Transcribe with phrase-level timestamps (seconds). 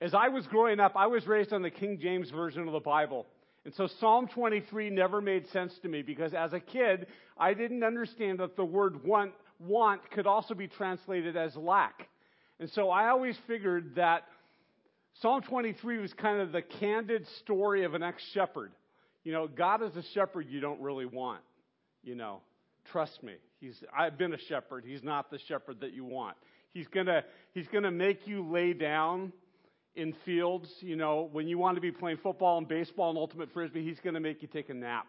[0.00, 2.80] As I was growing up, I was raised on the King James Version of the
[2.80, 3.26] Bible.
[3.64, 7.06] And so Psalm 23 never made sense to me because as a kid,
[7.38, 12.08] I didn't understand that the word want, want could also be translated as lack.
[12.60, 14.24] And so I always figured that
[15.22, 18.72] Psalm 23 was kind of the candid story of an ex shepherd.
[19.22, 21.40] You know, God is a shepherd you don't really want.
[22.02, 22.40] You know,
[22.92, 23.34] trust me.
[23.60, 24.84] He's, I've been a shepherd.
[24.86, 26.36] He's not the shepherd that you want.
[26.74, 27.22] He's gonna,
[27.54, 29.32] he's gonna make you lay down
[29.96, 30.68] in fields.
[30.80, 34.00] You know, when you want to be playing football and baseball and ultimate frisbee, he's
[34.00, 35.06] gonna make you take a nap.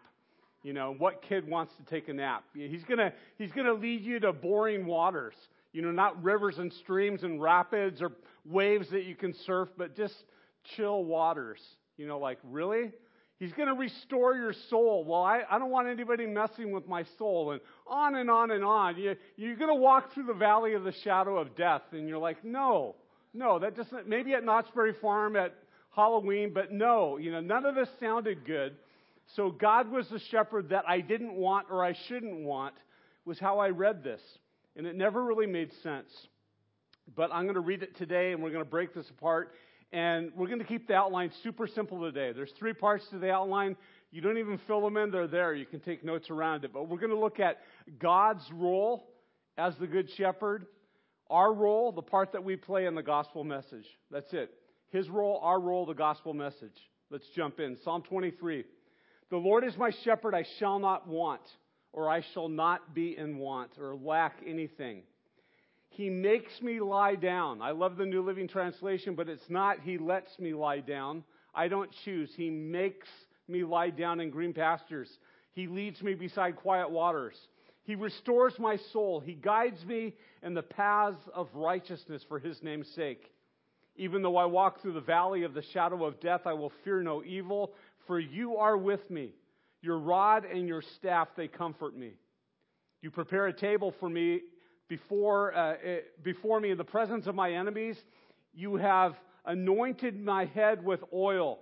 [0.62, 2.44] You know, what kid wants to take a nap?
[2.54, 5.34] He's gonna, he's gonna lead you to boring waters.
[5.72, 8.12] You know, not rivers and streams and rapids or
[8.46, 10.14] waves that you can surf, but just
[10.74, 11.60] chill waters.
[11.98, 12.92] You know, like, really?
[13.38, 15.04] He's going to restore your soul.
[15.04, 17.52] Well, I, I don't want anybody messing with my soul.
[17.52, 18.96] And on and on and on.
[18.96, 21.82] You, you're going to walk through the valley of the shadow of death.
[21.92, 22.94] And you're like, no,
[23.36, 25.54] no, that doesn't, maybe at Knott's Berry Farm at
[25.94, 28.76] Halloween, but no, you know, none of this sounded good.
[29.34, 32.74] So God was the shepherd that I didn't want or I shouldn't want,
[33.24, 34.20] was how I read this.
[34.76, 36.10] And it never really made sense.
[37.14, 39.52] But I'm going to read it today and we're going to break this apart
[39.92, 42.32] and we're going to keep the outline super simple today.
[42.32, 43.76] There's three parts to the outline.
[44.10, 45.54] You don't even fill them in, they're there.
[45.54, 46.72] You can take notes around it.
[46.72, 47.58] But we're going to look at
[47.98, 49.08] God's role
[49.56, 50.66] as the Good Shepherd,
[51.30, 53.86] our role, the part that we play in the gospel message.
[54.10, 54.50] That's it.
[54.90, 56.76] His role, our role, the gospel message.
[57.10, 57.76] Let's jump in.
[57.84, 58.64] Psalm 23.
[59.30, 61.42] The Lord is my shepherd, I shall not want,
[61.92, 65.02] or I shall not be in want, or lack anything.
[65.88, 67.62] He makes me lie down.
[67.62, 71.24] I love the New Living Translation, but it's not He lets me lie down.
[71.54, 72.30] I don't choose.
[72.36, 73.08] He makes
[73.48, 75.08] me lie down in green pastures.
[75.52, 77.36] He leads me beside quiet waters.
[77.86, 79.20] He restores my soul.
[79.20, 83.30] He guides me in the paths of righteousness for His name's sake.
[83.94, 87.00] Even though I walk through the valley of the shadow of death, I will fear
[87.02, 87.74] no evil,
[88.08, 89.30] for you are with me.
[89.82, 92.14] Your rod and your staff, they comfort me.
[93.02, 94.40] You prepare a table for me
[94.88, 97.96] before, uh, eh, before me in the presence of my enemies.
[98.52, 99.14] You have
[99.44, 101.60] anointed my head with oil.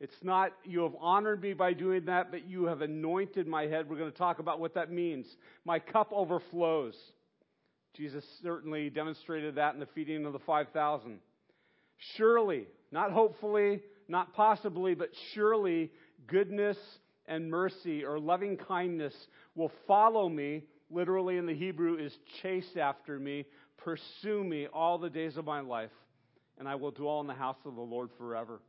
[0.00, 3.88] It's not you have honored me by doing that, but you have anointed my head.
[3.88, 5.26] We're going to talk about what that means.
[5.64, 6.96] My cup overflows.
[7.94, 11.18] Jesus certainly demonstrated that in the feeding of the 5,000.
[12.16, 15.90] Surely, not hopefully, not possibly, but surely
[16.26, 16.78] goodness
[17.26, 19.14] and mercy or loving kindness
[19.54, 23.44] will follow me literally in the Hebrew is chase after me,
[23.76, 25.92] pursue me all the days of my life,
[26.58, 28.60] and I will dwell in the house of the Lord forever.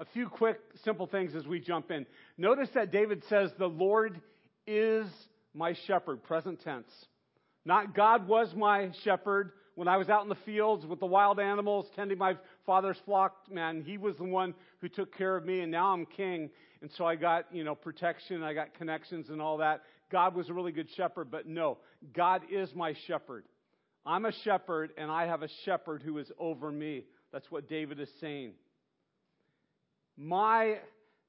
[0.00, 2.06] A few quick, simple things as we jump in.
[2.38, 4.18] Notice that David says, The Lord
[4.66, 5.06] is
[5.52, 6.90] my shepherd, present tense.
[7.66, 11.38] Not God was my shepherd when I was out in the fields with the wild
[11.38, 13.36] animals, tending my father's flock.
[13.50, 16.48] Man, he was the one who took care of me, and now I'm king.
[16.80, 19.82] And so I got, you know, protection, I got connections and all that.
[20.10, 21.76] God was a really good shepherd, but no,
[22.14, 23.44] God is my shepherd.
[24.06, 27.04] I'm a shepherd and I have a shepherd who is over me.
[27.34, 28.52] That's what David is saying.
[30.22, 30.76] My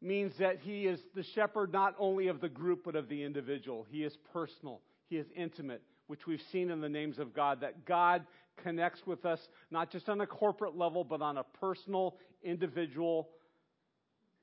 [0.02, 3.88] means that he is the shepherd not only of the group but of the individual.
[3.90, 4.82] He is personal.
[5.08, 8.26] He is intimate, which we've seen in the names of God, that God
[8.62, 9.40] connects with us
[9.72, 13.30] not just on a corporate level, but on a personal, individual,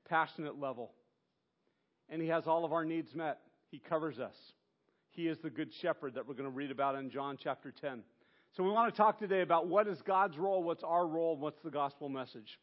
[0.07, 0.93] passionate level.
[2.09, 3.41] And he has all of our needs met.
[3.69, 4.35] He covers us.
[5.11, 8.01] He is the good shepherd that we're going to read about in John chapter 10.
[8.57, 11.41] So we want to talk today about what is God's role, what's our role, and
[11.41, 12.57] what's the gospel message.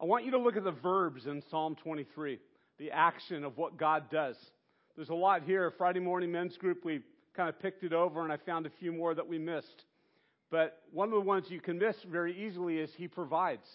[0.00, 2.38] I want you to look at the verbs in Psalm 23,
[2.78, 4.36] the action of what God does.
[4.96, 5.70] There's a lot here.
[5.76, 7.02] Friday morning men's group, we
[7.36, 9.84] kind of picked it over, and I found a few more that we missed.
[10.50, 13.66] But one of the ones you can miss very easily is He provides.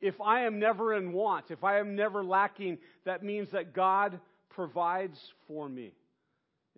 [0.00, 4.18] If I am never in want, if I am never lacking, that means that God
[4.48, 5.92] provides for me.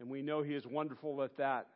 [0.01, 1.69] And we know He is wonderful at that.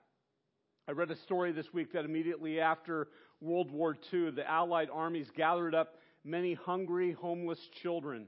[0.88, 3.06] I read a story this week that immediately after
[3.40, 5.94] World War II, the Allied armies gathered up
[6.26, 8.26] many hungry, homeless children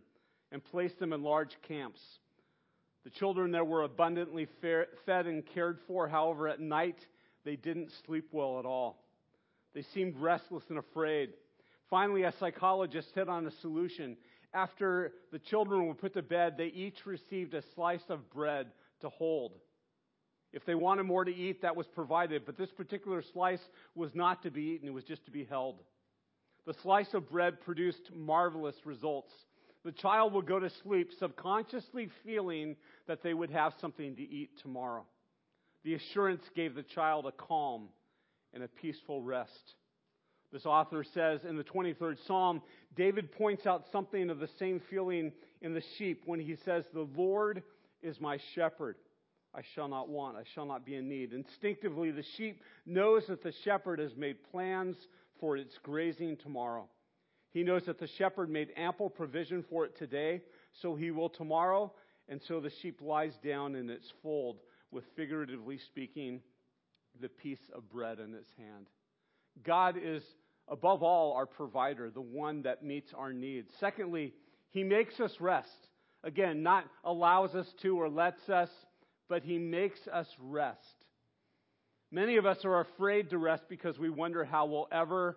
[0.53, 2.01] and placed them in large camps.
[3.05, 6.09] The children there were abundantly fed and cared for.
[6.09, 6.99] However, at night,
[7.45, 9.05] they didn't sleep well at all.
[9.75, 11.31] They seemed restless and afraid.
[11.91, 14.17] Finally, a psychologist hit on a solution
[14.55, 18.69] after the children were put to bed, they each received a slice of bread
[19.01, 19.53] to hold.
[20.53, 23.61] If they wanted more to eat, that was provided, but this particular slice
[23.95, 25.83] was not to be eaten, it was just to be held.
[26.69, 29.33] The slice of bread produced marvelous results.
[29.87, 32.77] The child would go to sleep subconsciously feeling
[33.07, 35.07] that they would have something to eat tomorrow.
[35.85, 37.89] The assurance gave the child a calm
[38.53, 39.77] and a peaceful rest.
[40.53, 42.61] This author says in the 23rd Psalm,
[42.95, 45.33] David points out something of the same feeling
[45.63, 47.63] in the sheep when he says, The Lord
[48.03, 48.97] is my shepherd.
[49.55, 51.33] I shall not want, I shall not be in need.
[51.33, 54.97] Instinctively, the sheep knows that the shepherd has made plans
[55.41, 56.89] for its grazing tomorrow.
[57.51, 60.43] He knows that the shepherd made ample provision for it today,
[60.83, 61.93] so he will tomorrow,
[62.29, 64.59] and so the sheep lies down in its fold
[64.91, 66.41] with, figuratively speaking,
[67.21, 68.87] the piece of bread in its hand.
[69.65, 70.23] God is,
[70.69, 73.71] above all, our provider, the one that meets our needs.
[73.81, 74.35] Secondly,
[74.71, 75.89] he makes us rest.
[76.23, 78.71] Again, not allows us to or lets us,
[79.29, 80.98] but he makes us rest.
[82.11, 85.37] Many of us are afraid to rest because we wonder how we'll ever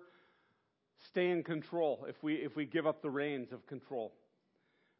[1.09, 4.13] stay in control if we, if we give up the reins of control.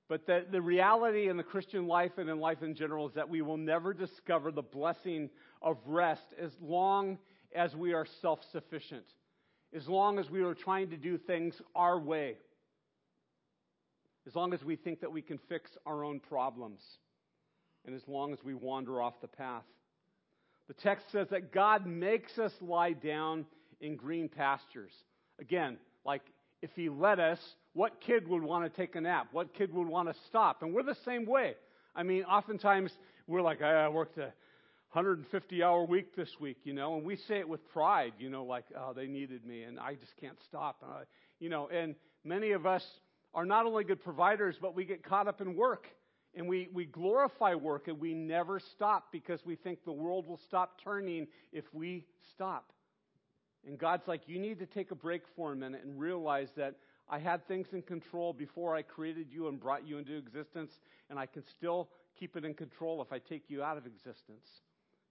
[0.10, 3.30] But the, the reality in the Christian life and in life in general is that
[3.30, 5.30] we will never discover the blessing
[5.62, 7.18] of rest as long
[7.56, 9.06] as we are self sufficient,
[9.74, 12.36] as long as we are trying to do things our way,
[14.28, 16.82] as long as we think that we can fix our own problems,
[17.86, 19.64] and as long as we wander off the path.
[20.72, 23.46] The text says that God makes us lie down
[23.82, 24.94] in green pastures.
[25.38, 25.76] Again,
[26.06, 26.22] like
[26.62, 27.40] if He let us,
[27.74, 29.28] what kid would want to take a nap?
[29.34, 30.64] What kid would want to stop?
[30.64, 31.56] And we're the same way.
[31.94, 32.94] I mean, oftentimes
[33.28, 34.32] we're like, I worked a
[34.94, 38.46] 150 hour week this week, you know, and we say it with pride, you know,
[38.46, 40.82] like, oh, they needed me and I just can't stop.
[40.82, 41.02] Uh,
[41.42, 42.86] you know, and many of us
[43.34, 45.88] are not only good providers, but we get caught up in work.
[46.34, 50.40] And we, we glorify work and we never stop because we think the world will
[50.48, 52.72] stop turning if we stop.
[53.68, 56.76] And God's like, you need to take a break for a minute and realize that
[57.10, 60.72] I had things in control before I created you and brought you into existence,
[61.10, 64.48] and I can still keep it in control if I take you out of existence.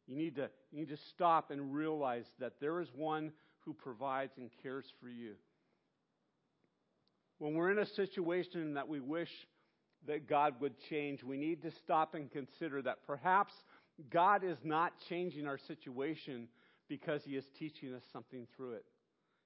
[0.06, 4.32] You need to, you need to stop and realize that there is one who provides
[4.38, 5.34] and cares for you.
[7.38, 9.30] When we're in a situation that we wish
[10.06, 13.52] that God would change, we need to stop and consider that perhaps
[14.10, 16.48] God is not changing our situation
[16.88, 18.84] because He is teaching us something through it.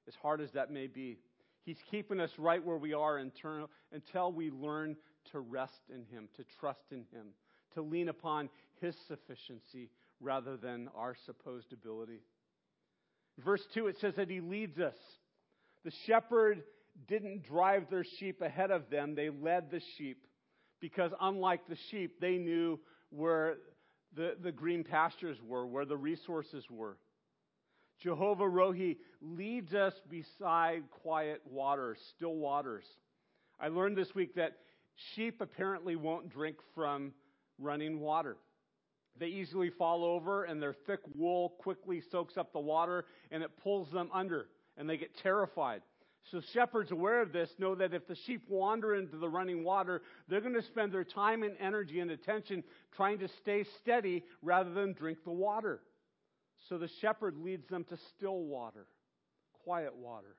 [0.06, 1.18] As hard as that may be,
[1.64, 4.96] He's keeping us right where we are until, we learn
[5.32, 7.28] to rest in Him, to trust in Him,
[7.74, 8.48] to lean upon
[8.80, 9.90] His sufficiency
[10.20, 12.20] rather than our supposed ability.
[13.38, 14.94] Verse 2, it says that he leads us.
[15.84, 16.62] The shepherd
[17.08, 20.26] didn't drive their sheep ahead of them, they led the sheep.
[20.84, 22.78] Because unlike the sheep, they knew
[23.08, 23.56] where
[24.14, 26.98] the, the green pastures were, where the resources were.
[28.02, 32.84] Jehovah Rohi leads us beside quiet waters, still waters.
[33.58, 34.58] I learned this week that
[35.14, 37.14] sheep apparently won't drink from
[37.58, 38.36] running water.
[39.18, 43.52] They easily fall over, and their thick wool quickly soaks up the water and it
[43.62, 45.80] pulls them under, and they get terrified.
[46.30, 50.02] So, shepherds aware of this know that if the sheep wander into the running water,
[50.28, 52.64] they're going to spend their time and energy and attention
[52.96, 55.80] trying to stay steady rather than drink the water.
[56.68, 58.86] So, the shepherd leads them to still water,
[59.64, 60.36] quiet water.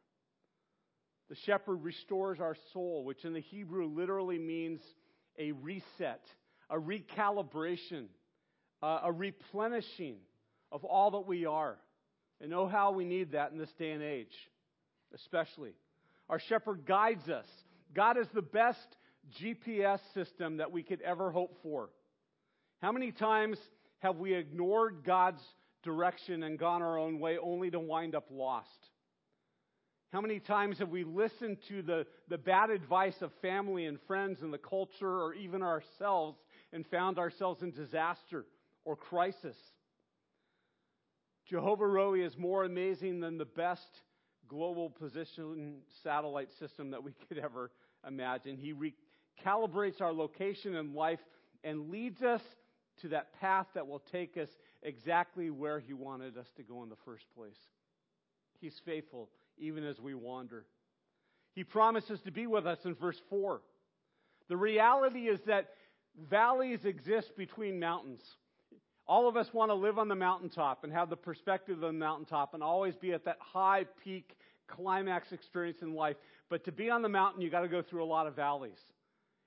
[1.30, 4.82] The shepherd restores our soul, which in the Hebrew literally means
[5.38, 6.22] a reset,
[6.70, 8.06] a recalibration
[8.86, 10.18] a replenishing
[10.72, 11.78] of all that we are.
[12.42, 14.34] And know how we need that in this day and age,
[15.16, 15.74] especially.
[16.30, 17.48] Our shepherd guides us.
[17.94, 18.88] God is the best
[19.42, 21.90] GPS system that we could ever hope for.
[22.82, 23.58] How many times
[24.00, 25.42] have we ignored God's
[25.84, 28.70] direction and gone our own way only to wind up lost?
[30.12, 34.42] How many times have we listened to the, the bad advice of family and friends
[34.42, 36.38] and the culture or even ourselves
[36.72, 38.46] and found ourselves in disaster
[38.84, 39.56] or crisis.
[41.48, 43.88] Jehovah Rohi is more amazing than the best
[44.48, 47.72] global position satellite system that we could ever
[48.08, 48.58] imagine.
[48.58, 51.20] He recalibrates our location in life
[51.64, 52.42] and leads us
[53.02, 54.50] to that path that will take us
[54.84, 57.58] exactly where He wanted us to go in the first place.
[58.62, 60.66] He's faithful even as we wander.
[61.54, 63.62] He promises to be with us in verse 4.
[64.50, 65.70] The reality is that
[66.30, 68.22] valleys exist between mountains.
[69.08, 71.94] All of us want to live on the mountaintop and have the perspective of the
[71.94, 74.36] mountaintop and always be at that high peak
[74.68, 76.16] climax experience in life.
[76.50, 78.80] But to be on the mountain, you got to go through a lot of valleys.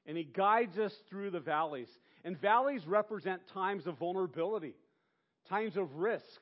[0.07, 1.89] And he guides us through the valleys.
[2.25, 4.75] And valleys represent times of vulnerability,
[5.49, 6.41] times of risk,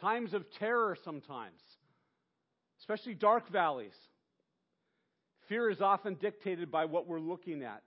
[0.00, 1.60] times of terror sometimes,
[2.80, 3.94] especially dark valleys.
[5.48, 7.82] Fear is often dictated by what we're looking at.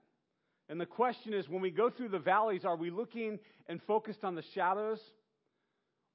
[0.70, 4.22] And the question is when we go through the valleys, are we looking and focused
[4.22, 5.00] on the shadows?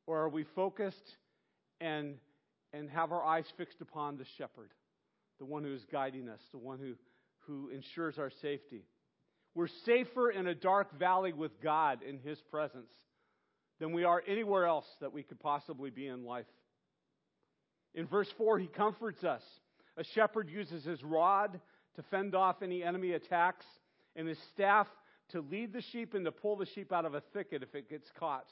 [0.08, 1.18] Or are we focused
[1.82, 2.16] and,
[2.72, 4.72] and have our eyes fixed upon the shepherd,
[5.40, 6.94] the one who is guiding us, the one who,
[7.40, 8.86] who ensures our safety.
[9.56, 12.92] We're safer in a dark valley with God in His presence
[13.82, 16.46] than we are anywhere else that we could possibly be in life.
[17.94, 19.44] In verse 4, He comforts us.
[19.98, 21.60] A shepherd uses his rod
[21.96, 23.66] to fend off any enemy attacks,
[24.16, 24.88] and his staff
[25.30, 27.90] to lead the sheep and to pull the sheep out of a thicket if it
[27.90, 28.46] gets caught.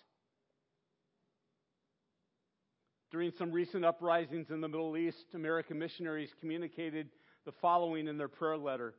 [3.11, 7.09] During some recent uprisings in the Middle East, American missionaries communicated
[7.45, 8.95] the following in their prayer letter.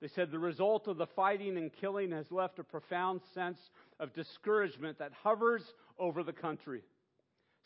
[0.00, 3.58] They said the result of the fighting and killing has left a profound sense
[4.00, 5.62] of discouragement that hovers
[5.96, 6.82] over the country.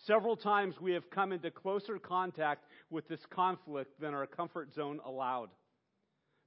[0.04, 5.00] Several times we have come into closer contact with this conflict than our comfort zone
[5.06, 5.48] allowed.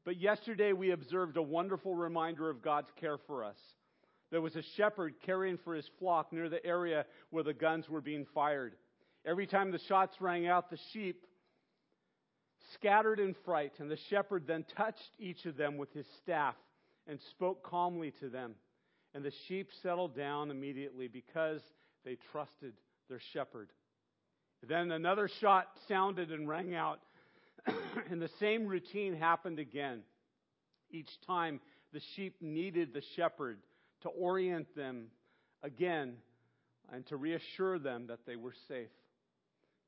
[0.06, 3.58] But yesterday we observed a wonderful reminder of God's care for us.
[4.32, 8.01] There was a shepherd caring for his flock near the area where the guns were
[8.01, 8.75] being fired.
[9.25, 11.25] Every time the shots rang out, the sheep
[12.74, 16.56] scattered in fright, and the shepherd then touched each of them with his staff
[17.08, 18.56] and spoke calmly to them.
[19.13, 21.62] And the sheep settled down immediately because
[22.06, 22.74] they trusted
[23.10, 23.72] their shepherd.
[24.68, 27.00] Then another shot sounded and rang out,
[28.12, 30.01] and the same routine happened again.
[30.92, 31.60] Each time
[31.94, 33.60] the sheep needed the shepherd
[34.01, 35.08] to orient them
[35.63, 36.16] again
[36.92, 38.89] and to reassure them that they were safe.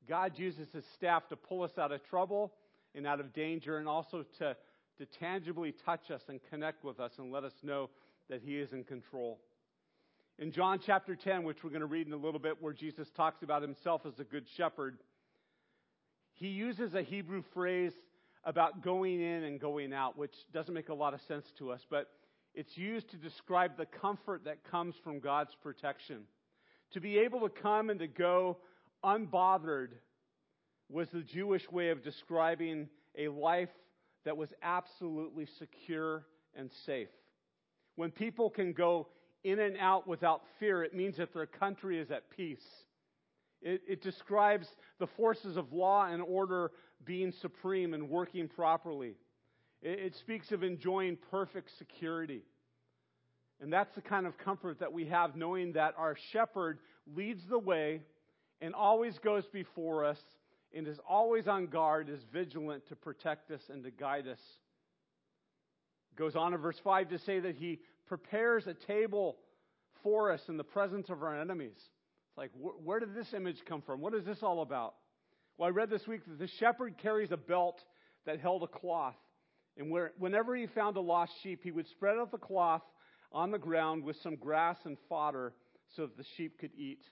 [0.08, 2.52] God uses his staff to pull us out of trouble
[2.94, 4.56] and out of danger and also to,
[4.98, 7.88] to tangibly touch us and connect with us and let us know
[8.28, 9.38] that he is in control.
[10.38, 13.08] In John chapter 10, which we're going to read in a little bit, where Jesus
[13.16, 14.98] talks about himself as a good shepherd,
[16.34, 17.92] he uses a Hebrew phrase
[18.44, 21.80] about going in and going out, which doesn't make a lot of sense to us,
[21.88, 22.08] but
[22.54, 26.22] it's used to describe the comfort that comes from God's protection.
[26.92, 28.58] To be able to come and to go
[29.04, 29.92] unbothered
[30.90, 33.70] was the Jewish way of describing a life
[34.24, 36.24] that was absolutely secure
[36.54, 37.08] and safe.
[37.96, 39.08] When people can go
[39.44, 42.64] in and out without fear, it means that their country is at peace.
[43.62, 44.66] It, it, describes
[44.98, 46.72] the forces of law and order
[47.04, 49.14] being supreme and working properly.
[49.80, 52.42] It, it speaks of enjoying perfect security.
[53.60, 56.80] And that's the kind of comfort that we have knowing that our shepherd
[57.14, 58.02] leads the way
[58.60, 60.18] and always goes before us
[60.74, 64.40] and is always on guard, is vigilant to protect us and to guide us.
[66.16, 69.36] Goes on in verse 5 to say that he prepares a table
[70.02, 71.78] for us in the presence of our enemies.
[72.32, 74.00] It's like, wh- where did this image come from?
[74.00, 74.94] What is this all about?
[75.58, 77.84] Well, I read this week that the shepherd carries a belt
[78.24, 79.16] that held a cloth.
[79.76, 82.80] And where, whenever he found a lost sheep, he would spread out the cloth
[83.32, 85.52] on the ground with some grass and fodder
[85.94, 87.04] so that the sheep could eat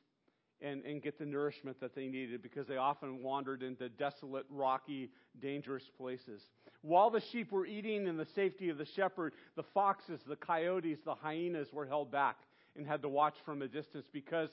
[0.62, 5.11] and, and get the nourishment that they needed because they often wandered into desolate, rocky,
[5.41, 6.43] dangerous places.
[6.81, 10.99] While the sheep were eating in the safety of the shepherd, the foxes, the coyotes,
[11.05, 12.37] the hyenas were held back
[12.75, 14.50] and had to watch from a distance because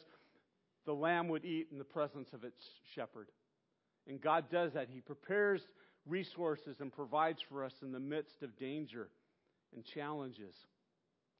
[0.88, 2.64] the lamb would eat in the presence of its
[2.96, 3.28] shepherd.
[4.08, 4.88] And God does that.
[4.90, 5.62] He prepares
[6.08, 9.10] resources and provides for us in the midst of danger
[9.76, 10.56] and challenges.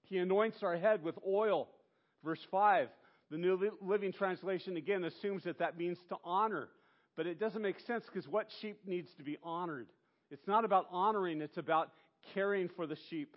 [0.04, 1.70] He anoints our head with oil.
[2.24, 2.90] Verse 5
[3.30, 6.70] the New Living Translation, again, assumes that that means to honor.
[7.18, 9.88] But it doesn't make sense because what sheep needs to be honored?
[10.32, 11.92] It's not about honoring, it's about
[12.34, 13.36] caring for the sheep.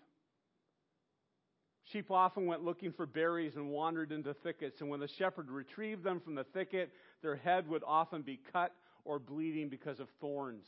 [1.93, 6.05] Sheep often went looking for berries and wandered into thickets, and when the shepherd retrieved
[6.05, 6.93] them from the thicket,
[7.23, 8.73] their head would often be cut
[9.05, 10.67] or bleeding because of thorns.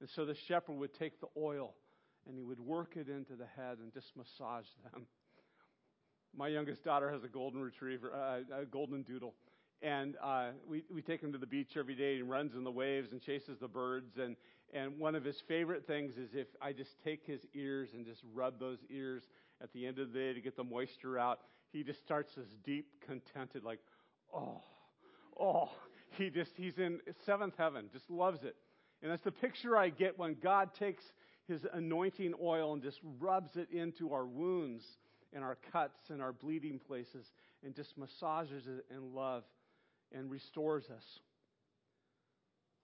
[0.00, 1.74] And so the shepherd would take the oil
[2.26, 5.06] and he would work it into the head and just massage them
[6.36, 9.34] my youngest daughter has a golden retriever, uh, a golden doodle.
[9.82, 12.16] And uh, we, we take him to the beach every day.
[12.16, 14.16] He runs in the waves and chases the birds.
[14.18, 14.36] And,
[14.74, 18.20] and one of his favorite things is if I just take his ears and just
[18.34, 19.22] rub those ears
[19.62, 21.38] at the end of the day to get the moisture out,
[21.72, 23.78] he just starts this deep, contented, like,
[24.34, 24.60] oh,
[25.40, 25.70] oh.
[26.18, 28.56] He just, he's in seventh heaven, just loves it.
[29.02, 31.04] And that's the picture I get when God takes
[31.46, 34.84] his anointing oil and just rubs it into our wounds
[35.32, 37.32] and our cuts and our bleeding places
[37.64, 39.44] and just massages it in love
[40.12, 41.04] and restores us.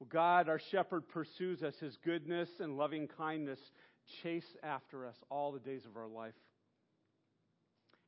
[0.00, 1.75] Well, God, our shepherd, pursues us.
[1.78, 3.61] His goodness and loving kindness
[4.23, 6.33] chase after us all the days of our life.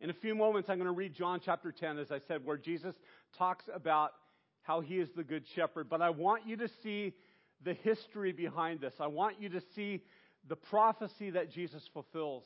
[0.00, 2.56] In a few moments, I'm going to read John chapter 10, as I said, where
[2.56, 2.94] Jesus
[3.36, 4.12] talks about
[4.62, 5.90] how he is the good shepherd.
[5.90, 7.12] But I want you to see
[7.62, 8.94] the history behind this.
[8.98, 10.02] I want you to see
[10.48, 12.44] the prophecy that Jesus fulfills.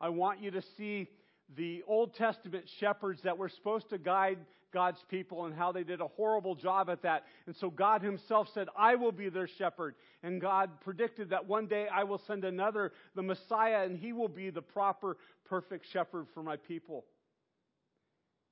[0.00, 1.08] I want you to see
[1.56, 4.38] the Old Testament shepherds that were supposed to guide
[4.76, 7.24] God's people and how they did a horrible job at that.
[7.46, 9.94] And so God himself said, I will be their shepherd.
[10.22, 14.28] And God predicted that one day I will send another, the Messiah, and he will
[14.28, 15.16] be the proper,
[15.46, 17.06] perfect shepherd for my people.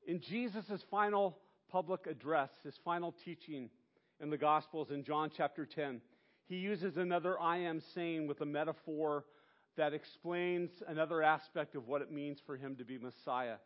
[0.07, 1.37] In Jesus' final
[1.71, 3.69] public address, his final teaching
[4.19, 6.01] in the Gospels in John chapter 10,
[6.47, 9.27] he uses another I am saying with a metaphor
[9.77, 13.57] that explains another aspect of what it means for him to be Messiah.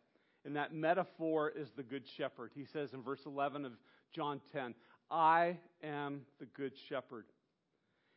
[0.45, 2.51] And that metaphor is the Good Shepherd.
[2.55, 3.73] He says in verse 11 of
[4.13, 4.73] John 10,
[5.11, 7.25] I am the Good Shepherd.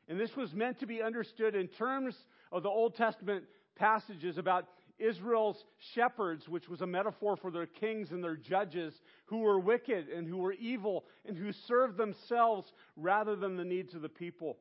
[0.09, 2.17] And this was meant to be understood in terms
[2.51, 3.45] of the Old Testament
[3.77, 4.67] passages about
[4.99, 5.65] Israel's
[5.95, 8.95] shepherds, which was a metaphor for their kings and their judges
[9.27, 13.95] who were wicked and who were evil and who served themselves rather than the needs
[13.95, 14.59] of the people.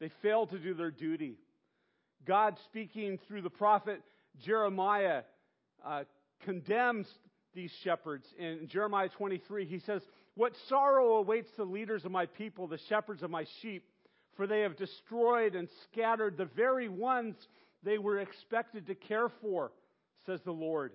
[0.00, 1.36] They failed to do their duty.
[2.24, 4.02] God, speaking through the prophet
[4.38, 5.22] Jeremiah,
[5.84, 6.04] uh,
[6.44, 7.06] condemns
[7.54, 8.26] these shepherds.
[8.38, 10.02] In Jeremiah 23, he says,
[10.34, 13.84] What sorrow awaits the leaders of my people, the shepherds of my sheep,
[14.36, 17.36] for they have destroyed and scattered the very ones
[17.82, 19.72] they were expected to care for,
[20.26, 20.92] says the Lord.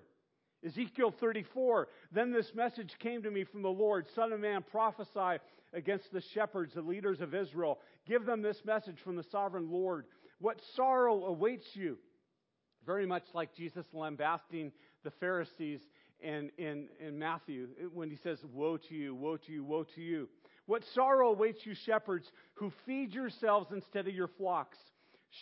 [0.64, 5.42] Ezekiel 34, then this message came to me from the Lord, Son of man, prophesy
[5.72, 7.78] against the shepherds, the leaders of Israel.
[8.06, 10.04] Give them this message from the sovereign Lord.
[10.38, 11.96] What sorrow awaits you?
[12.84, 14.72] Very much like Jesus lambasting
[15.04, 15.80] the Pharisees
[16.20, 20.00] in, in, in Matthew when he says, Woe to you, woe to you, woe to
[20.00, 20.28] you.
[20.66, 24.78] What sorrow awaits you, shepherds, who feed yourselves instead of your flocks.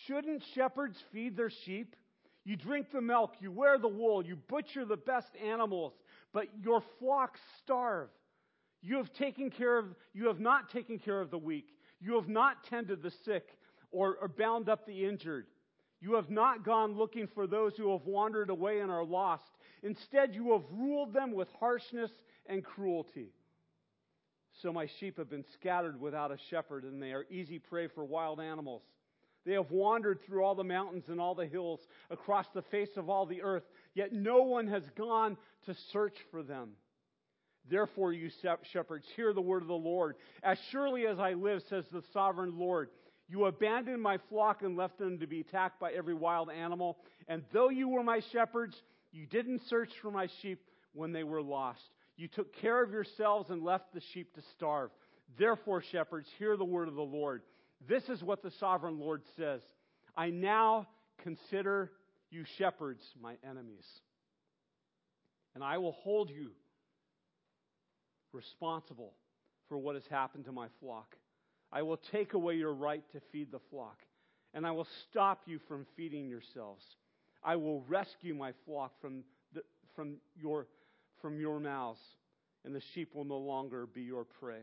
[0.06, 1.96] Shouldn't shepherds feed their sheep?
[2.44, 5.92] You drink the milk, you wear the wool, you butcher the best animals,
[6.32, 8.08] but your flocks starve.
[8.80, 11.74] You have taken care of, you have not taken care of the weak.
[12.00, 13.58] You have not tended the sick
[13.90, 15.46] or, or bound up the injured.
[16.00, 19.50] You have not gone looking for those who have wandered away and are lost.
[19.82, 22.10] Instead, you have ruled them with harshness
[22.46, 23.32] and cruelty.
[24.62, 28.04] So my sheep have been scattered without a shepherd, and they are easy prey for
[28.04, 28.82] wild animals.
[29.44, 33.08] They have wandered through all the mountains and all the hills, across the face of
[33.08, 33.62] all the earth,
[33.94, 36.70] yet no one has gone to search for them.
[37.70, 38.30] Therefore, you
[38.72, 40.16] shepherds, hear the word of the Lord.
[40.42, 42.90] As surely as I live, says the sovereign Lord,
[43.28, 46.96] you abandoned my flock and left them to be attacked by every wild animal.
[47.28, 48.74] And though you were my shepherds,
[49.12, 50.62] you didn't search for my sheep
[50.94, 51.82] when they were lost.
[52.16, 54.90] You took care of yourselves and left the sheep to starve.
[55.38, 57.42] Therefore, shepherds, hear the word of the Lord.
[57.86, 59.60] This is what the sovereign Lord says
[60.16, 60.88] I now
[61.22, 61.92] consider
[62.30, 63.86] you shepherds my enemies.
[65.54, 66.50] And I will hold you
[68.32, 69.12] responsible
[69.68, 71.14] for what has happened to my flock.
[71.72, 73.98] I will take away your right to feed the flock,
[74.54, 76.84] and I will stop you from feeding yourselves.
[77.42, 79.22] I will rescue my flock from,
[79.54, 79.62] the,
[79.94, 80.66] from, your,
[81.20, 82.00] from your mouths,
[82.64, 84.62] and the sheep will no longer be your prey.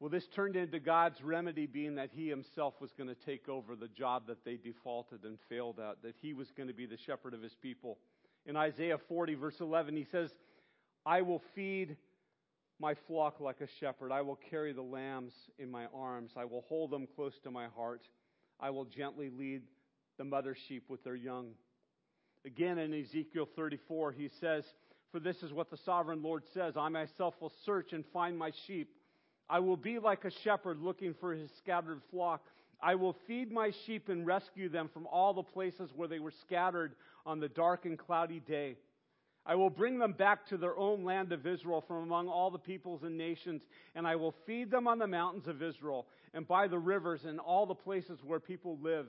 [0.00, 3.74] Well, this turned into God's remedy being that He Himself was going to take over
[3.76, 6.98] the job that they defaulted and failed at, that He was going to be the
[7.06, 7.98] shepherd of His people.
[8.46, 10.30] In Isaiah 40, verse 11, He says,
[11.06, 11.96] I will feed
[12.80, 14.12] my flock like a shepherd.
[14.12, 16.32] I will carry the lambs in my arms.
[16.36, 18.02] I will hold them close to my heart.
[18.60, 19.62] I will gently lead
[20.18, 21.50] the mother sheep with their young.
[22.44, 24.64] Again, in Ezekiel 34, he says,
[25.12, 28.52] For this is what the sovereign Lord says I myself will search and find my
[28.66, 28.90] sheep.
[29.48, 32.42] I will be like a shepherd looking for his scattered flock.
[32.82, 36.32] I will feed my sheep and rescue them from all the places where they were
[36.42, 38.76] scattered on the dark and cloudy day.
[39.46, 42.58] I will bring them back to their own land of Israel from among all the
[42.58, 43.62] peoples and nations,
[43.94, 47.38] and I will feed them on the mountains of Israel and by the rivers and
[47.38, 49.06] all the places where people live.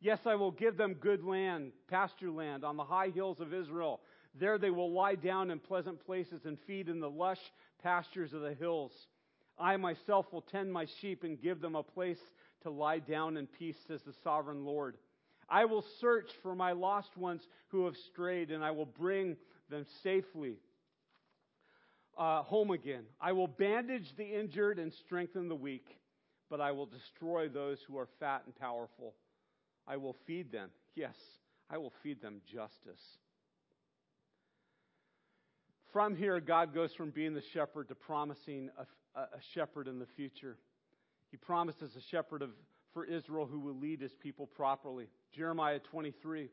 [0.00, 4.00] Yes, I will give them good land, pasture land on the high hills of Israel.
[4.38, 7.40] There they will lie down in pleasant places and feed in the lush
[7.82, 8.92] pastures of the hills.
[9.58, 12.20] I myself will tend my sheep and give them a place
[12.62, 14.96] to lie down in peace, says the sovereign Lord.
[15.48, 19.36] I will search for my lost ones who have strayed, and I will bring
[19.68, 20.56] them safely
[22.16, 23.04] uh, home again.
[23.20, 25.98] I will bandage the injured and strengthen the weak,
[26.48, 29.14] but I will destroy those who are fat and powerful.
[29.86, 30.70] I will feed them.
[30.94, 31.16] Yes,
[31.70, 33.02] I will feed them justice.
[35.92, 40.06] From here, God goes from being the shepherd to promising a, a shepherd in the
[40.06, 40.56] future.
[41.30, 42.50] He promises a shepherd of,
[42.92, 45.06] for Israel who will lead his people properly.
[45.32, 46.48] Jeremiah 23.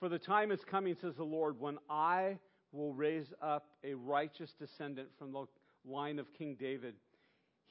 [0.00, 2.38] For the time is coming, says the Lord, when I
[2.72, 5.44] will raise up a righteous descendant from the
[5.84, 6.94] line of King David.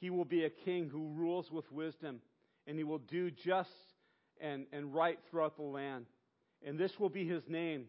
[0.00, 2.20] He will be a king who rules with wisdom,
[2.66, 3.70] and he will do just
[4.40, 6.06] and, and right throughout the land.
[6.64, 7.84] And this will be his name.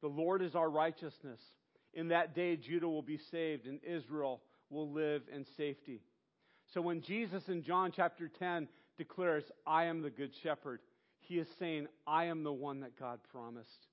[0.00, 1.40] The Lord is our righteousness.
[1.92, 6.00] In that day, Judah will be saved and Israel will live in safety.
[6.72, 8.68] So when Jesus in John chapter 10
[8.98, 10.80] declares, I am the good shepherd,
[11.26, 13.86] he is saying, I am the one that God promised.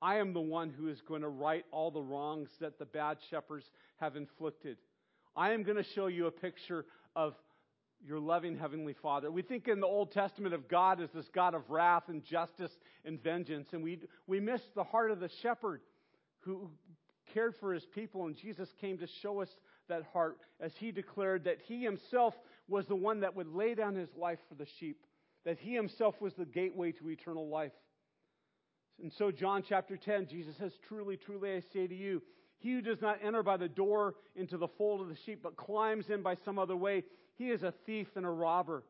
[0.00, 3.18] I am the one who is going to right all the wrongs that the bad
[3.30, 3.64] shepherds
[3.96, 4.76] have inflicted.
[5.34, 6.84] I am going to show you a picture
[7.16, 7.34] of
[8.06, 9.30] your loving Heavenly Father.
[9.30, 12.70] We think in the Old Testament of God as this God of wrath and justice
[13.04, 15.80] and vengeance, and we, we miss the heart of the shepherd
[16.40, 16.70] who
[17.34, 19.48] cared for his people, and Jesus came to show us
[19.88, 22.34] that heart as he declared that he himself
[22.68, 25.04] was the one that would lay down his life for the sheep,
[25.48, 27.72] that he himself was the gateway to eternal life.
[29.02, 32.20] And so, John chapter 10, Jesus says, Truly, truly, I say to you,
[32.58, 35.56] he who does not enter by the door into the fold of the sheep, but
[35.56, 37.02] climbs in by some other way,
[37.36, 38.84] he is a thief and a robber.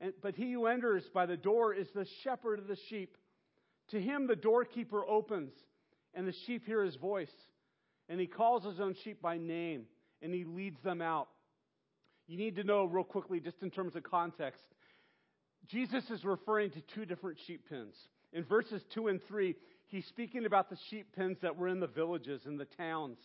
[0.00, 3.16] And, but he who enters by the door is the shepherd of the sheep.
[3.90, 5.52] To him the doorkeeper opens,
[6.12, 7.30] and the sheep hear his voice.
[8.08, 9.84] And he calls his own sheep by name,
[10.22, 11.28] and he leads them out.
[12.26, 14.64] You need to know, real quickly, just in terms of context,
[15.70, 17.94] Jesus is referring to two different sheep pens.
[18.32, 19.54] In verses 2 and 3,
[19.86, 23.18] he's speaking about the sheep pens that were in the villages and the towns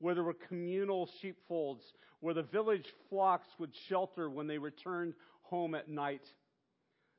[0.00, 1.82] where there were communal sheepfolds,
[2.20, 6.22] where the village flocks would shelter when they returned home at night.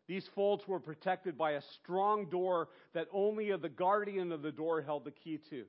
[0.07, 4.81] These folds were protected by a strong door that only the guardian of the door
[4.81, 5.63] held the key to.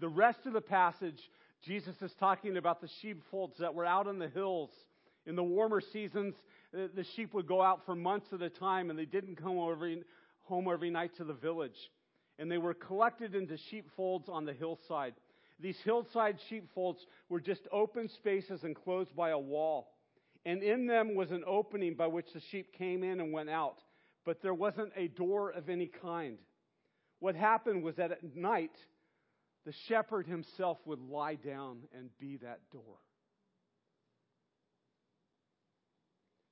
[0.00, 1.20] The rest of the passage,
[1.64, 4.70] Jesus is talking about the sheepfolds that were out in the hills.
[5.26, 6.34] In the warmer seasons,
[6.72, 10.02] the sheep would go out for months at a time and they didn't come every,
[10.42, 11.90] home every night to the village.
[12.38, 15.14] And they were collected into sheepfolds on the hillside.
[15.60, 19.94] These hillside sheepfolds were just open spaces enclosed by a wall.
[20.44, 23.78] And in them was an opening by which the sheep came in and went out.
[24.24, 26.38] But there wasn't a door of any kind.
[27.18, 28.76] What happened was that at night,
[29.64, 32.98] the shepherd himself would lie down and be that door.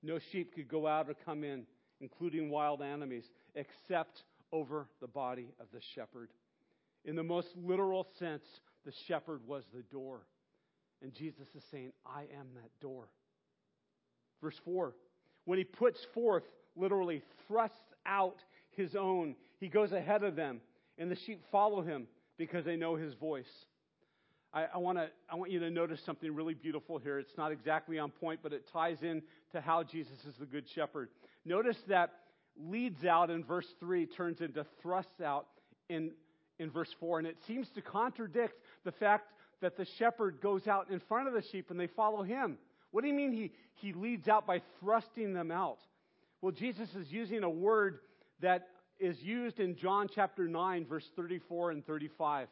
[0.02, 1.64] No sheep could go out or come in,
[2.00, 6.30] including wild enemies, except over the body of the shepherd.
[7.04, 8.44] In the most literal sense,
[8.84, 10.26] the shepherd was the door.
[11.02, 13.08] And Jesus is saying, I am that door.
[14.42, 14.94] Verse 4
[15.44, 18.36] When he puts forth, literally thrusts out
[18.70, 20.60] his own, he goes ahead of them,
[20.98, 22.06] and the sheep follow him
[22.38, 23.46] because they know his voice.
[24.52, 27.18] I, I, wanna, I want you to notice something really beautiful here.
[27.18, 29.22] It's not exactly on point, but it ties in
[29.56, 31.08] to how Jesus is the good shepherd.
[31.44, 32.12] Notice that
[32.58, 35.46] leads out in verse 3 turns into thrusts out
[35.88, 36.12] in
[36.58, 40.90] in verse 4, and it seems to contradict the fact that the shepherd goes out
[40.90, 42.58] in front of the sheep and they follow him.
[42.90, 45.78] What do you mean he, he leads out by thrusting them out?
[46.40, 47.98] Well, Jesus is using a word
[48.40, 52.48] that is used in John chapter 9, verse 34 and 35.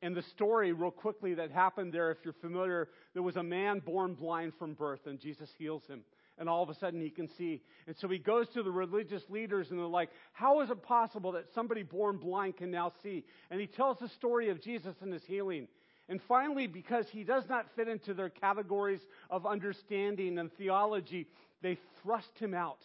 [0.00, 3.80] And the story, real quickly, that happened there, if you're familiar, there was a man
[3.80, 6.02] born blind from birth, and Jesus heals him
[6.38, 7.62] and all of a sudden he can see.
[7.86, 11.32] And so he goes to the religious leaders and they're like, How is it possible
[11.32, 13.24] that somebody born blind can now see?
[13.50, 15.68] And he tells the story of Jesus and his healing.
[16.08, 21.26] And finally, because he does not fit into their categories of understanding and theology,
[21.62, 22.82] they thrust him out.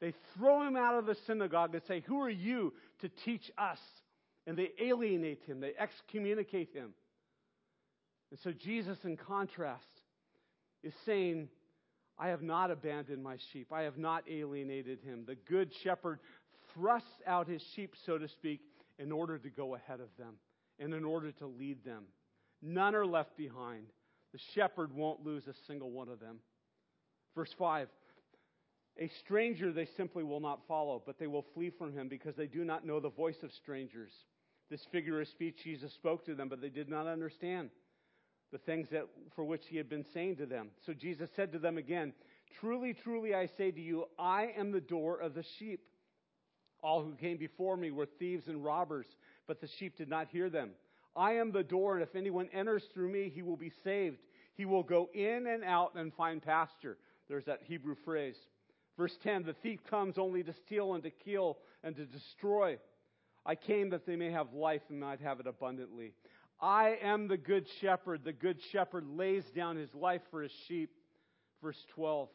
[0.00, 3.78] They throw him out of the synagogue and say, Who are you to teach us?
[4.46, 6.90] And they alienate him, they excommunicate him.
[8.30, 9.84] And so Jesus, in contrast,
[10.82, 11.48] is saying,
[12.20, 13.72] I have not abandoned my sheep.
[13.72, 15.24] I have not alienated him.
[15.26, 16.20] The good shepherd
[16.74, 18.60] thrusts out his sheep, so to speak,
[18.98, 20.34] in order to go ahead of them
[20.78, 22.04] and in order to lead them.
[22.60, 23.86] None are left behind.
[24.32, 26.40] The shepherd won't lose a single one of them.
[27.34, 27.88] Verse 5
[28.98, 32.46] A stranger they simply will not follow, but they will flee from him because they
[32.46, 34.12] do not know the voice of strangers.
[34.70, 37.70] This figure of speech Jesus spoke to them, but they did not understand
[38.52, 40.70] the things that, for which he had been saying to them.
[40.84, 42.12] So Jesus said to them again,
[42.58, 45.80] Truly, truly, I say to you, I am the door of the sheep.
[46.82, 49.06] All who came before me were thieves and robbers,
[49.46, 50.70] but the sheep did not hear them.
[51.14, 54.18] I am the door, and if anyone enters through me, he will be saved.
[54.54, 56.96] He will go in and out and find pasture.
[57.28, 58.36] There's that Hebrew phrase.
[58.96, 62.78] Verse 10 The thief comes only to steal and to kill and to destroy.
[63.46, 66.12] I came that they may have life and might have it abundantly.
[66.60, 68.22] I am the good shepherd.
[68.24, 70.90] The good shepherd lays down his life for his sheep.
[71.62, 72.28] Verse 12.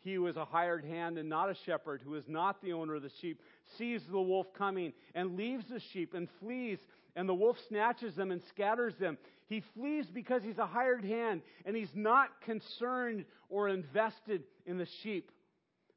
[0.00, 2.96] He who is a hired hand and not a shepherd, who is not the owner
[2.96, 3.40] of the sheep,
[3.78, 6.78] sees the wolf coming and leaves the sheep and flees,
[7.14, 9.16] and the wolf snatches them and scatters them.
[9.48, 14.88] He flees because he's a hired hand and he's not concerned or invested in the
[15.02, 15.30] sheep.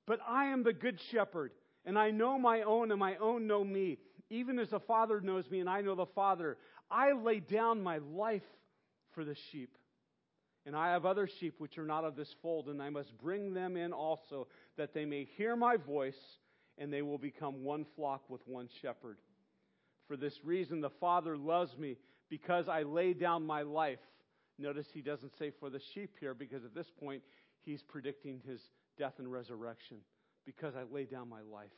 [0.06, 1.52] But I am the good shepherd,
[1.84, 3.98] and I know my own, and my own know me
[4.30, 6.58] even as the Father knows me and I know the Father.
[6.90, 8.44] I lay down my life
[9.14, 9.78] for the sheep.
[10.66, 13.54] And I have other sheep which are not of this fold, and I must bring
[13.54, 16.18] them in also, that they may hear my voice,
[16.78, 19.18] and they will become one flock with one shepherd.
[20.08, 21.98] For this reason, the Father loves me,
[22.30, 24.00] because I lay down my life.
[24.58, 27.22] Notice he doesn't say for the sheep here, because at this point,
[27.62, 28.60] he's predicting his
[28.98, 29.98] death and resurrection.
[30.46, 31.70] Because I lay down my life,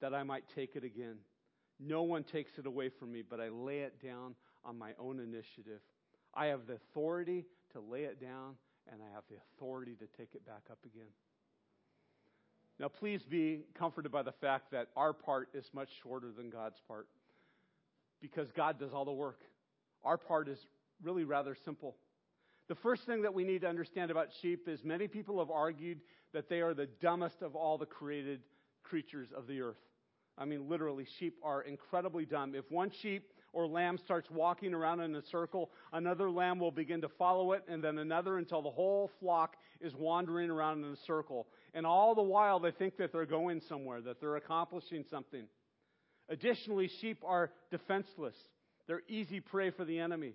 [0.00, 1.16] that I might take it again.
[1.84, 5.18] No one takes it away from me, but I lay it down on my own
[5.18, 5.80] initiative.
[6.34, 8.54] I have the authority to lay it down,
[8.90, 11.08] and I have the authority to take it back up again.
[12.78, 16.80] Now, please be comforted by the fact that our part is much shorter than God's
[16.86, 17.06] part
[18.20, 19.40] because God does all the work.
[20.04, 20.58] Our part is
[21.02, 21.96] really rather simple.
[22.68, 26.00] The first thing that we need to understand about sheep is many people have argued
[26.32, 28.40] that they are the dumbest of all the created
[28.82, 29.76] creatures of the earth.
[30.38, 32.54] I mean, literally, sheep are incredibly dumb.
[32.54, 37.02] If one sheep or lamb starts walking around in a circle, another lamb will begin
[37.02, 40.96] to follow it, and then another until the whole flock is wandering around in a
[41.06, 41.48] circle.
[41.74, 45.44] And all the while, they think that they're going somewhere, that they're accomplishing something.
[46.28, 48.36] Additionally, sheep are defenseless.
[48.86, 50.34] They're easy prey for the enemy.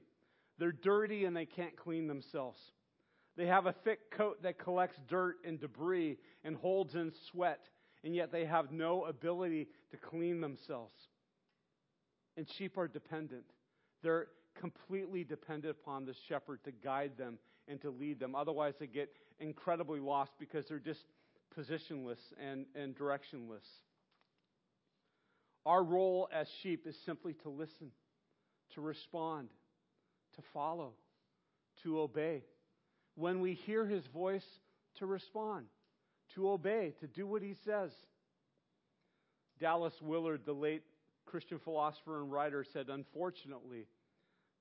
[0.60, 2.60] They're dirty and they can't clean themselves.
[3.36, 7.60] They have a thick coat that collects dirt and debris and holds in sweat,
[8.04, 10.96] and yet they have no ability to clean themselves.
[12.36, 13.46] And sheep are dependent.
[14.04, 14.28] They're
[14.60, 18.36] completely dependent upon the shepherd to guide them and to lead them.
[18.36, 21.06] Otherwise, they get incredibly lost because they're just
[21.58, 23.66] positionless and, and directionless.
[25.66, 27.92] Our role as sheep is simply to listen,
[28.76, 29.50] to respond,
[30.36, 30.94] to follow,
[31.84, 32.44] to obey.
[33.16, 34.46] When we hear his voice,
[35.00, 35.66] to respond,
[36.36, 37.92] to obey, to do what he says.
[39.60, 40.84] Dallas Willard, the late
[41.26, 43.88] Christian philosopher and writer, said, Unfortunately,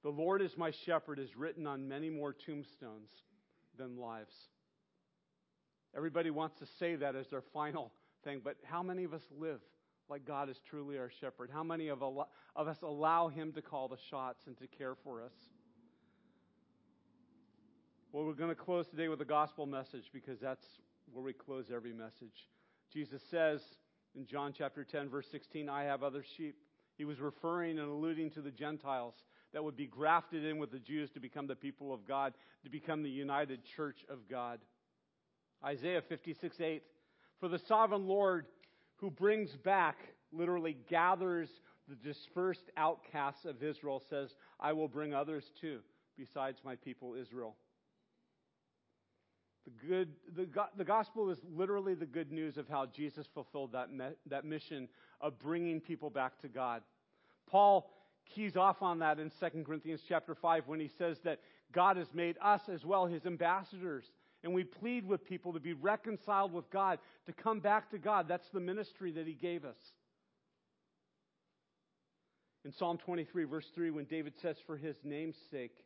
[0.02, 3.10] the Lord is my shepherd is written on many more tombstones
[3.76, 4.34] than lives.
[5.96, 7.92] Everybody wants to say that as their final
[8.24, 9.60] thing, but how many of us live
[10.08, 11.50] like God is truly our shepherd?
[11.52, 15.22] How many of, of us allow Him to call the shots and to care for
[15.22, 15.32] us?
[18.12, 20.64] Well, we're going to close today with a gospel message because that's
[21.12, 22.48] where we close every message.
[22.92, 23.60] Jesus says,
[24.14, 26.56] in John chapter 10, verse 16, I have other sheep.
[26.96, 29.14] He was referring and alluding to the Gentiles
[29.52, 32.32] that would be grafted in with the Jews to become the people of God,
[32.64, 34.60] to become the united church of God.
[35.64, 36.82] Isaiah 56, 8.
[37.40, 38.46] For the sovereign Lord
[38.96, 39.96] who brings back,
[40.32, 41.48] literally gathers
[41.88, 45.80] the dispersed outcasts of Israel, says, I will bring others too,
[46.16, 47.56] besides my people Israel.
[49.66, 53.92] The, good, the, the gospel is literally the good news of how Jesus fulfilled that,
[53.92, 54.88] me, that mission
[55.20, 56.82] of bringing people back to God.
[57.50, 57.90] Paul
[58.32, 61.40] keys off on that in 2 Corinthians chapter 5 when he says that
[61.72, 64.04] God has made us as well his ambassadors.
[64.44, 68.26] And we plead with people to be reconciled with God, to come back to God.
[68.28, 69.76] That's the ministry that he gave us.
[72.64, 75.76] In Psalm 23, verse 3, when David says, For his name's sake,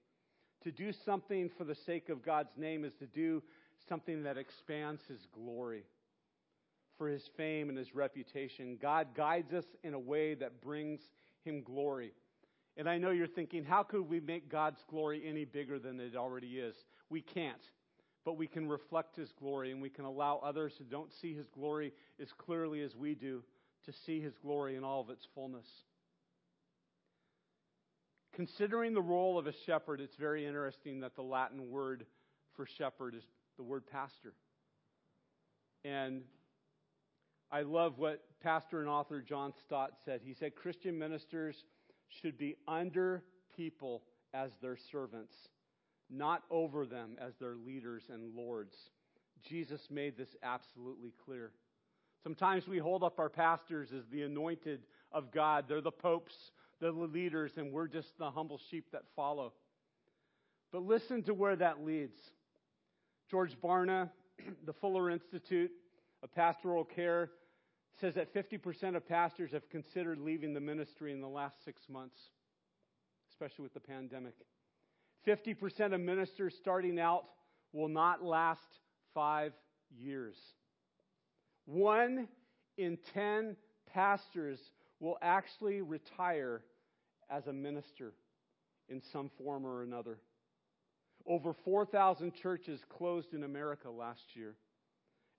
[0.64, 3.42] to do something for the sake of God's name is to do
[3.88, 5.84] something that expands his glory
[6.98, 8.78] for his fame and his reputation.
[8.80, 11.00] God guides us in a way that brings
[11.44, 12.12] him glory.
[12.76, 16.14] And I know you're thinking, how could we make God's glory any bigger than it
[16.14, 16.74] already is?
[17.08, 17.62] We can't.
[18.24, 21.46] But we can reflect his glory and we can allow others who don't see his
[21.48, 23.42] glory as clearly as we do
[23.86, 25.66] to see his glory in all of its fullness.
[28.34, 32.04] Considering the role of a shepherd, it's very interesting that the Latin word
[32.54, 33.24] for shepherd is
[33.60, 34.32] the word pastor.
[35.84, 36.22] And
[37.52, 40.22] I love what pastor and author John Stott said.
[40.24, 41.64] He said Christian ministers
[42.08, 43.22] should be under
[43.54, 45.34] people as their servants,
[46.08, 48.74] not over them as their leaders and lords.
[49.46, 51.52] Jesus made this absolutely clear.
[52.22, 55.66] Sometimes we hold up our pastors as the anointed of God.
[55.68, 56.34] They're the popes,
[56.80, 59.52] they're the leaders, and we're just the humble sheep that follow.
[60.72, 62.18] But listen to where that leads.
[63.30, 64.10] George Barna,
[64.66, 65.70] the Fuller Institute
[66.22, 67.30] of Pastoral Care,
[68.00, 72.16] says that 50% of pastors have considered leaving the ministry in the last six months,
[73.30, 74.34] especially with the pandemic.
[75.26, 77.24] 50% of ministers starting out
[77.72, 78.60] will not last
[79.14, 79.52] five
[79.96, 80.36] years.
[81.66, 82.26] One
[82.78, 83.56] in 10
[83.92, 84.58] pastors
[84.98, 86.62] will actually retire
[87.28, 88.12] as a minister
[88.88, 90.18] in some form or another.
[91.30, 94.56] Over 4,000 churches closed in America last year,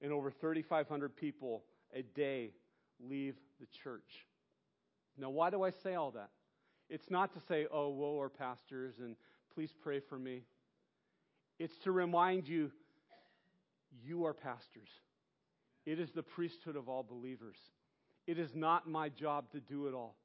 [0.02, 2.52] and over 3,500 people a day
[3.02, 4.26] leave the church.
[5.18, 6.30] Now, why do I say all that?
[6.90, 9.18] It's not to say, oh, woe are pastors and
[9.54, 10.44] please pray for me.
[11.60, 12.72] It's to remind you,
[14.02, 14.88] you are pastors.
[15.86, 17.58] It is the priesthood of all believers.
[18.28, 20.16] It is not my job to do it all.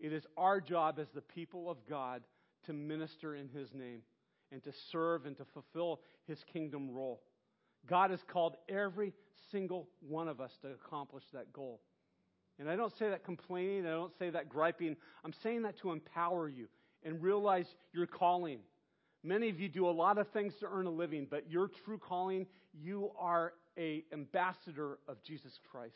[0.00, 2.22] It is our job as the people of God
[2.66, 4.02] to minister in His name
[4.52, 7.22] and to serve and to fulfill His kingdom role.
[7.88, 9.12] God has called every
[9.50, 11.80] single one of us to accomplish that goal.
[12.58, 14.96] And I don't say that complaining, I don't say that griping.
[15.24, 16.68] I'm saying that to empower you
[17.02, 18.60] and realize your calling.
[19.24, 21.98] Many of you do a lot of things to earn a living, but your true
[21.98, 25.94] calling, you are a ambassador of Jesus Christ.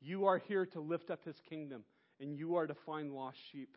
[0.00, 1.84] You are here to lift up his kingdom,
[2.20, 3.76] and you are to find lost sheep.